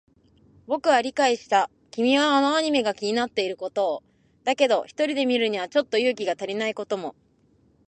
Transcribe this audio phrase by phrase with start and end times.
[0.65, 1.69] 僕は理解した。
[1.91, 4.03] 君はあのアニメが気になっていることを。
[4.45, 7.13] だけど、一人で見るにはちょっと勇気が足りないことも。